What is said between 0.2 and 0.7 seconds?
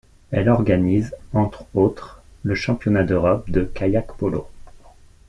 Elle